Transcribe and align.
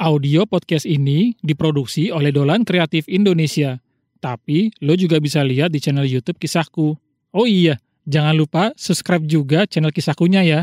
Audio 0.00 0.48
podcast 0.48 0.88
ini 0.88 1.36
diproduksi 1.44 2.08
oleh 2.08 2.32
Dolan 2.32 2.64
Kreatif 2.64 3.04
Indonesia. 3.04 3.84
Tapi 4.16 4.72
lo 4.80 4.96
juga 4.96 5.20
bisa 5.20 5.44
lihat 5.44 5.76
di 5.76 5.76
channel 5.76 6.08
YouTube 6.08 6.40
Kisahku. 6.40 6.96
Oh 7.36 7.44
iya, 7.44 7.76
jangan 8.08 8.32
lupa 8.32 8.72
subscribe 8.80 9.28
juga 9.28 9.68
channel 9.68 9.92
Kisahkunya 9.92 10.40
ya. 10.40 10.60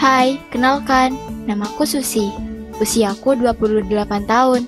Hai, 0.00 0.40
kenalkan, 0.48 1.20
namaku 1.44 1.84
Susi. 1.84 2.53
Usiaku 2.82 3.38
28 3.38 3.86
tahun. 4.26 4.66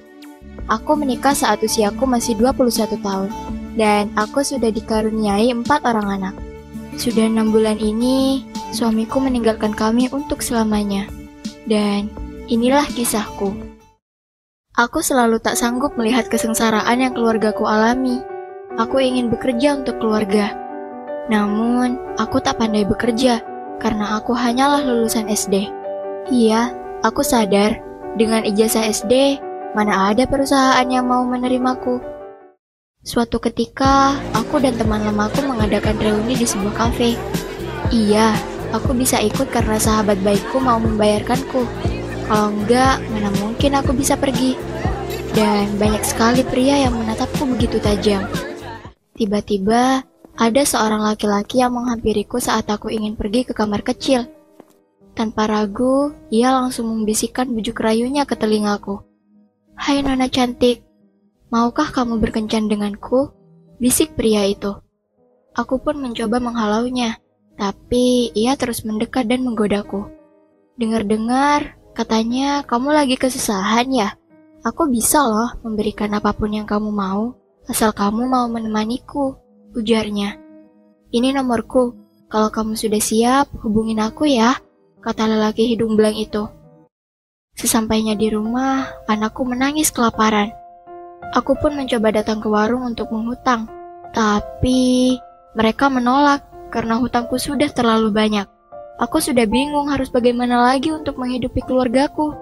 Aku 0.71 0.95
menikah 0.95 1.35
saat 1.35 1.63
usiaku 1.63 2.07
masih 2.07 2.39
21 2.39 2.99
tahun. 3.03 3.31
Dan 3.77 4.09
aku 4.17 4.41
sudah 4.41 4.71
dikaruniai 4.73 5.53
empat 5.53 5.85
orang 5.85 6.09
anak. 6.23 6.35
Sudah 6.97 7.29
enam 7.29 7.53
bulan 7.53 7.77
ini, 7.77 8.47
suamiku 8.73 9.21
meninggalkan 9.21 9.77
kami 9.77 10.09
untuk 10.15 10.41
selamanya. 10.41 11.05
Dan 11.69 12.09
inilah 12.49 12.89
kisahku. 12.89 13.53
Aku 14.77 15.01
selalu 15.01 15.41
tak 15.41 15.61
sanggup 15.61 15.97
melihat 16.01 16.29
kesengsaraan 16.29 17.01
yang 17.01 17.13
keluargaku 17.13 17.69
alami. 17.69 18.21
Aku 18.81 19.01
ingin 19.01 19.29
bekerja 19.29 19.77
untuk 19.77 20.01
keluarga. 20.01 20.53
Namun, 21.33 22.17
aku 22.17 22.41
tak 22.41 22.61
pandai 22.61 22.85
bekerja 22.85 23.41
karena 23.81 24.21
aku 24.21 24.33
hanyalah 24.37 24.85
lulusan 24.85 25.29
SD. 25.29 25.69
Iya, 26.33 26.73
aku 27.05 27.21
sadar 27.25 27.86
dengan 28.17 28.43
ijazah 28.49 28.89
SD, 28.89 29.39
mana 29.77 30.11
ada 30.11 30.25
perusahaan 30.25 30.89
yang 30.89 31.05
mau 31.05 31.23
menerimaku. 31.29 32.01
Suatu 33.07 33.39
ketika, 33.39 34.19
aku 34.35 34.59
dan 34.59 34.75
teman 34.75 35.05
lamaku 35.05 35.45
mengadakan 35.47 35.95
reuni 36.01 36.35
di 36.35 36.49
sebuah 36.49 36.75
kafe. 36.75 37.15
Iya, 37.95 38.35
aku 38.75 38.97
bisa 38.97 39.23
ikut 39.23 39.47
karena 39.53 39.79
sahabat 39.79 40.19
baikku 40.27 40.59
mau 40.59 40.81
membayarkanku. 40.81 41.63
Kalau 42.27 42.51
enggak, 42.51 42.99
mana 43.15 43.31
mungkin 43.39 43.79
aku 43.79 43.95
bisa 43.95 44.19
pergi. 44.19 44.59
Dan 45.37 45.77
banyak 45.79 46.03
sekali 46.03 46.43
pria 46.43 46.89
yang 46.89 46.97
menatapku 46.99 47.47
begitu 47.47 47.79
tajam. 47.79 48.27
Tiba-tiba, 49.15 50.03
ada 50.35 50.63
seorang 50.67 51.05
laki-laki 51.05 51.63
yang 51.63 51.77
menghampiriku 51.77 52.43
saat 52.43 52.67
aku 52.67 52.91
ingin 52.91 53.15
pergi 53.15 53.47
ke 53.47 53.53
kamar 53.55 53.87
kecil. 53.87 54.27
Tanpa 55.17 55.49
ragu, 55.49 56.13
ia 56.29 56.53
langsung 56.53 56.93
membisikkan 56.93 57.49
bujuk 57.49 57.81
rayunya 57.81 58.29
ke 58.29 58.37
telingaku. 58.37 59.01
Hai 59.73 60.05
nona 60.05 60.29
cantik, 60.29 60.85
maukah 61.49 61.89
kamu 61.89 62.21
berkencan 62.21 62.69
denganku? 62.69 63.33
Bisik 63.81 64.13
pria 64.13 64.45
itu. 64.45 64.77
Aku 65.57 65.81
pun 65.81 66.05
mencoba 66.05 66.37
menghalaunya, 66.37 67.17
tapi 67.57 68.29
ia 68.37 68.61
terus 68.61 68.85
mendekat 68.85 69.25
dan 69.25 69.41
menggodaku. 69.49 70.05
Dengar-dengar, 70.77 71.81
katanya 71.97 72.61
kamu 72.69 72.93
lagi 72.93 73.17
kesusahan 73.17 73.89
ya? 73.89 74.21
Aku 74.69 74.85
bisa 74.85 75.25
loh 75.25 75.49
memberikan 75.65 76.13
apa 76.13 76.37
pun 76.37 76.53
yang 76.53 76.69
kamu 76.69 76.93
mau, 76.93 77.33
asal 77.65 77.89
kamu 77.97 78.29
mau 78.29 78.45
menemaniku, 78.53 79.33
ujarnya. 79.73 80.37
Ini 81.09 81.33
nomorku, 81.33 81.97
kalau 82.29 82.53
kamu 82.53 82.77
sudah 82.77 83.01
siap, 83.01 83.49
hubungin 83.65 84.05
aku 84.05 84.29
ya 84.29 84.61
kata 85.07 85.31
lelaki 85.31 85.71
hidung 85.71 85.95
belang 85.95 86.19
itu. 86.19 86.51
Sesampainya 87.55 88.19
di 88.19 88.27
rumah, 88.27 88.91
anakku 89.07 89.47
menangis 89.47 89.95
kelaparan. 89.95 90.51
Aku 91.31 91.55
pun 91.63 91.79
mencoba 91.79 92.11
datang 92.11 92.43
ke 92.43 92.51
warung 92.51 92.83
untuk 92.83 93.15
menghutang, 93.15 93.71
tapi 94.11 95.15
mereka 95.55 95.87
menolak 95.87 96.43
karena 96.75 96.99
hutangku 96.99 97.39
sudah 97.39 97.71
terlalu 97.71 98.11
banyak. 98.11 98.51
Aku 98.99 99.23
sudah 99.23 99.47
bingung 99.47 99.95
harus 99.95 100.11
bagaimana 100.11 100.59
lagi 100.59 100.91
untuk 100.91 101.23
menghidupi 101.23 101.63
keluargaku. 101.63 102.35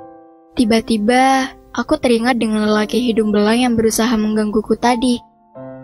Tiba-tiba, 0.56 1.53
aku 1.77 2.00
teringat 2.00 2.41
dengan 2.41 2.65
lelaki 2.65 2.97
hidung 3.12 3.28
belang 3.28 3.60
yang 3.60 3.75
berusaha 3.77 4.10
menggangguku 4.16 4.72
tadi. 4.81 5.21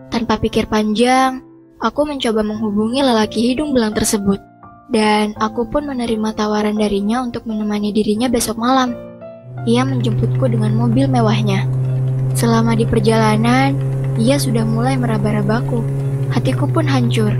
Tanpa 0.08 0.40
pikir 0.40 0.64
panjang, 0.64 1.44
aku 1.76 2.08
mencoba 2.08 2.40
menghubungi 2.40 3.04
lelaki 3.04 3.52
hidung 3.52 3.76
belang 3.76 3.92
tersebut 3.92 4.49
dan 4.90 5.38
aku 5.38 5.70
pun 5.70 5.86
menerima 5.86 6.34
tawaran 6.34 6.74
darinya 6.74 7.22
untuk 7.22 7.46
menemani 7.46 7.94
dirinya 7.94 8.26
besok 8.26 8.58
malam. 8.58 8.92
Ia 9.64 9.86
menjemputku 9.86 10.42
dengan 10.50 10.74
mobil 10.74 11.06
mewahnya. 11.06 11.70
Selama 12.34 12.74
di 12.74 12.86
perjalanan, 12.86 13.78
ia 14.18 14.36
sudah 14.36 14.66
mulai 14.66 14.98
meraba-rabaku. 14.98 15.82
Hatiku 16.34 16.66
pun 16.66 16.86
hancur. 16.90 17.30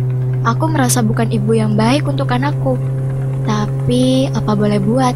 Aku 0.47 0.71
merasa 0.71 1.03
bukan 1.03 1.28
ibu 1.31 1.53
yang 1.53 1.75
baik 1.75 2.06
untuk 2.06 2.31
anakku. 2.31 2.78
Tapi, 3.44 4.31
apa 4.31 4.53
boleh 4.55 4.78
buat? 4.78 5.15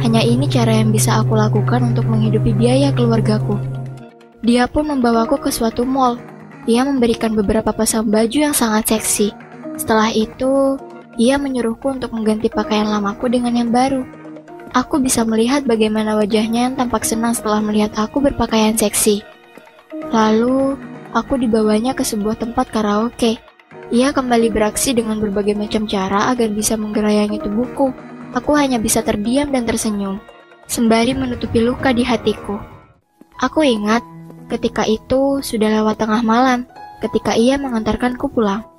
Hanya 0.00 0.24
ini 0.24 0.48
cara 0.48 0.80
yang 0.80 0.92
bisa 0.92 1.20
aku 1.20 1.36
lakukan 1.36 1.92
untuk 1.92 2.08
menghidupi 2.08 2.56
biaya 2.56 2.92
keluargaku. 2.92 3.56
Dia 4.40 4.64
pun 4.68 4.88
membawaku 4.88 5.36
ke 5.36 5.50
suatu 5.52 5.84
mall. 5.84 6.16
Ia 6.64 6.84
memberikan 6.84 7.36
beberapa 7.36 7.72
pasang 7.72 8.08
baju 8.08 8.38
yang 8.50 8.56
sangat 8.56 8.96
seksi. 8.96 9.32
Setelah 9.76 10.12
itu, 10.12 10.80
ia 11.20 11.36
menyuruhku 11.36 12.00
untuk 12.00 12.16
mengganti 12.16 12.48
pakaian 12.48 12.88
lamaku 12.88 13.28
dengan 13.28 13.52
yang 13.52 13.68
baru. 13.68 14.08
Aku 14.72 14.96
bisa 15.04 15.20
melihat 15.28 15.68
bagaimana 15.68 16.16
wajahnya 16.16 16.72
yang 16.72 16.74
tampak 16.80 17.04
senang 17.04 17.36
setelah 17.36 17.60
melihat 17.60 17.92
aku 18.00 18.24
berpakaian 18.24 18.72
seksi. 18.72 19.20
Lalu, 20.08 20.80
aku 21.12 21.36
dibawanya 21.36 21.92
ke 21.92 22.08
sebuah 22.08 22.40
tempat 22.40 22.72
karaoke. 22.72 23.36
Ia 23.92 24.16
kembali 24.16 24.48
beraksi 24.48 24.96
dengan 24.96 25.20
berbagai 25.20 25.52
macam 25.58 25.84
cara 25.84 26.32
agar 26.32 26.48
bisa 26.56 26.80
menggerayangi 26.80 27.36
tubuhku. 27.44 27.92
Aku 28.32 28.56
hanya 28.56 28.80
bisa 28.80 29.02
terdiam 29.02 29.50
dan 29.52 29.66
tersenyum, 29.66 30.22
sembari 30.70 31.12
menutupi 31.12 31.60
luka 31.60 31.90
di 31.90 32.06
hatiku. 32.06 32.62
Aku 33.42 33.66
ingat, 33.66 34.06
ketika 34.46 34.86
itu 34.86 35.42
sudah 35.42 35.82
lewat 35.82 35.98
tengah 35.98 36.22
malam, 36.22 36.64
ketika 37.02 37.34
ia 37.34 37.58
mengantarkanku 37.58 38.30
pulang. 38.30 38.69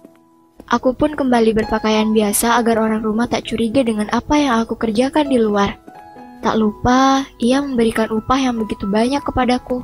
Aku 0.71 0.95
pun 0.95 1.19
kembali 1.19 1.51
berpakaian 1.51 2.15
biasa 2.15 2.55
agar 2.55 2.79
orang 2.79 3.03
rumah 3.03 3.27
tak 3.27 3.43
curiga 3.43 3.83
dengan 3.83 4.07
apa 4.15 4.39
yang 4.39 4.63
aku 4.63 4.79
kerjakan 4.79 5.27
di 5.27 5.35
luar. 5.35 5.75
Tak 6.39 6.55
lupa, 6.55 7.27
ia 7.43 7.59
memberikan 7.59 8.07
upah 8.07 8.39
yang 8.39 8.55
begitu 8.55 8.87
banyak 8.87 9.19
kepadaku. 9.19 9.83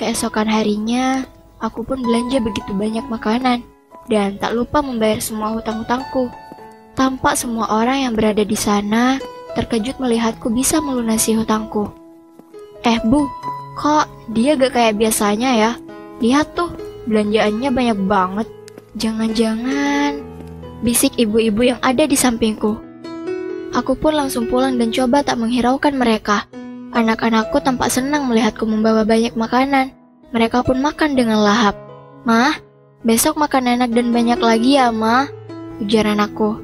Keesokan 0.00 0.48
harinya, 0.48 1.28
aku 1.60 1.84
pun 1.84 2.00
belanja 2.00 2.40
begitu 2.40 2.72
banyak 2.72 3.04
makanan, 3.12 3.60
dan 4.08 4.40
tak 4.40 4.56
lupa 4.56 4.80
membayar 4.80 5.20
semua 5.20 5.52
hutang-hutangku. 5.52 6.32
Tampak 6.96 7.36
semua 7.36 7.68
orang 7.68 8.08
yang 8.08 8.12
berada 8.16 8.40
di 8.40 8.56
sana 8.56 9.20
terkejut 9.52 10.00
melihatku 10.00 10.48
bisa 10.48 10.80
melunasi 10.80 11.36
hutangku. 11.36 11.92
Eh 12.88 12.96
bu, 13.04 13.28
kok 13.76 14.08
dia 14.32 14.56
gak 14.56 14.80
kayak 14.80 14.96
biasanya 14.96 15.50
ya? 15.60 15.70
Lihat 16.24 16.56
tuh, 16.56 16.72
belanjaannya 17.04 17.68
banyak 17.68 17.98
banget. 18.08 18.48
Jangan-jangan 18.94 20.22
bisik 20.86 21.18
ibu-ibu 21.18 21.74
yang 21.74 21.80
ada 21.82 22.06
di 22.06 22.14
sampingku. 22.14 22.78
Aku 23.74 23.98
pun 23.98 24.14
langsung 24.14 24.46
pulang 24.46 24.78
dan 24.78 24.94
coba 24.94 25.26
tak 25.26 25.42
menghiraukan 25.42 25.98
mereka. 25.98 26.46
Anak-anakku 26.94 27.58
tampak 27.58 27.90
senang 27.90 28.30
melihatku 28.30 28.62
membawa 28.62 29.02
banyak 29.02 29.34
makanan. 29.34 29.90
Mereka 30.30 30.62
pun 30.62 30.78
makan 30.78 31.18
dengan 31.18 31.42
lahap. 31.42 31.74
Mah, 32.22 32.54
besok 33.02 33.34
makan 33.34 33.66
enak 33.66 33.90
dan 33.90 34.14
banyak 34.14 34.38
lagi 34.38 34.78
ya, 34.78 34.94
Mah, 34.94 35.26
ujar 35.82 36.06
anakku. 36.06 36.62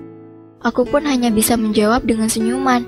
Aku 0.63 0.87
pun 0.87 1.03
hanya 1.11 1.35
bisa 1.35 1.59
menjawab 1.59 2.07
dengan 2.07 2.31
senyuman. 2.31 2.87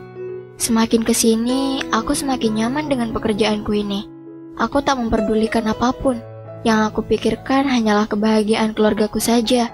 Semakin 0.54 1.02
ke 1.02 1.10
sini, 1.10 1.82
aku 1.90 2.14
semakin 2.14 2.62
nyaman 2.62 2.86
dengan 2.86 3.10
pekerjaanku 3.10 3.74
ini. 3.74 4.06
Aku 4.54 4.78
tak 4.86 5.02
memperdulikan 5.02 5.66
apa 5.66 5.90
pun. 5.90 6.22
Yang 6.62 6.80
aku 6.94 7.00
pikirkan 7.06 7.66
hanyalah 7.66 8.06
kebahagiaan 8.06 8.74
keluargaku 8.74 9.18
saja. 9.18 9.70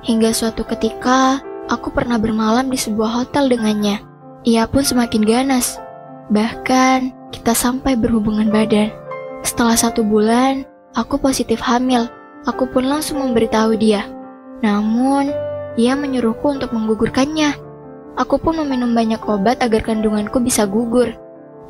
Hingga 0.00 0.32
suatu 0.32 0.64
ketika, 0.64 1.44
aku 1.68 1.92
pernah 1.92 2.16
bermalam 2.16 2.72
di 2.72 2.80
sebuah 2.80 3.24
hotel 3.24 3.52
dengannya. 3.52 4.00
Ia 4.48 4.64
pun 4.64 4.80
semakin 4.80 5.20
ganas. 5.20 5.76
Bahkan, 6.32 7.30
kita 7.36 7.52
sampai 7.52 7.92
berhubungan 8.00 8.48
badan. 8.48 8.88
Setelah 9.44 9.76
satu 9.76 10.00
bulan, 10.00 10.64
aku 10.96 11.20
positif 11.20 11.60
hamil. 11.60 12.08
Aku 12.48 12.64
pun 12.72 12.88
langsung 12.88 13.20
memberitahu 13.20 13.76
dia. 13.76 14.08
Namun, 14.64 15.28
ia 15.76 15.92
menyuruhku 15.92 16.56
untuk 16.56 16.72
menggugurkannya. 16.72 17.52
Aku 18.16 18.40
pun 18.40 18.56
meminum 18.64 18.96
banyak 18.96 19.20
obat 19.28 19.60
agar 19.60 19.84
kandunganku 19.84 20.40
bisa 20.40 20.64
gugur. 20.64 21.12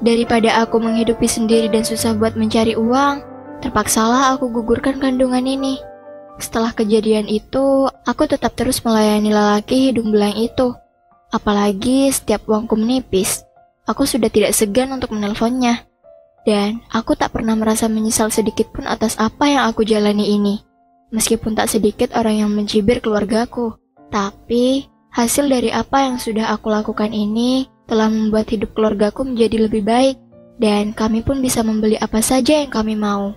Daripada 0.00 0.62
aku 0.62 0.78
menghidupi 0.78 1.26
sendiri 1.26 1.68
dan 1.68 1.82
susah 1.82 2.16
buat 2.16 2.38
mencari 2.38 2.78
uang, 2.78 3.29
Terpaksalah 3.60 4.34
aku 4.34 4.48
gugurkan 4.48 4.96
kandungan 4.96 5.44
ini. 5.44 5.76
Setelah 6.40 6.72
kejadian 6.72 7.28
itu, 7.28 7.84
aku 8.08 8.24
tetap 8.24 8.56
terus 8.56 8.80
melayani 8.80 9.28
lelaki 9.28 9.92
hidung 9.92 10.08
belang 10.08 10.32
itu. 10.32 10.72
Apalagi 11.28 12.08
setiap 12.08 12.48
uangku 12.48 12.74
menipis, 12.80 13.44
aku 13.84 14.08
sudah 14.08 14.32
tidak 14.32 14.56
segan 14.56 14.96
untuk 14.96 15.12
menelponnya. 15.12 15.84
Dan 16.48 16.80
aku 16.88 17.12
tak 17.12 17.36
pernah 17.36 17.52
merasa 17.52 17.84
menyesal 17.84 18.32
sedikit 18.32 18.72
pun 18.72 18.88
atas 18.88 19.20
apa 19.20 19.44
yang 19.44 19.68
aku 19.68 19.84
jalani 19.84 20.40
ini. 20.40 20.64
Meskipun 21.12 21.52
tak 21.52 21.68
sedikit 21.68 22.16
orang 22.16 22.40
yang 22.40 22.50
mencibir 22.50 23.04
keluargaku. 23.04 23.76
Tapi, 24.08 24.88
hasil 25.12 25.52
dari 25.52 25.68
apa 25.68 26.08
yang 26.08 26.16
sudah 26.16 26.48
aku 26.56 26.72
lakukan 26.72 27.12
ini 27.12 27.68
telah 27.84 28.08
membuat 28.08 28.48
hidup 28.48 28.72
keluargaku 28.72 29.28
menjadi 29.28 29.68
lebih 29.68 29.84
baik. 29.84 30.16
Dan 30.56 30.96
kami 30.96 31.20
pun 31.20 31.44
bisa 31.44 31.60
membeli 31.60 32.00
apa 32.00 32.24
saja 32.24 32.64
yang 32.64 32.72
kami 32.72 32.96
mau. 32.96 33.36